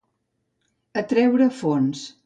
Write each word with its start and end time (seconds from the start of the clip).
A 1.03 1.05
treure 1.13 1.51
fons. 1.63 2.07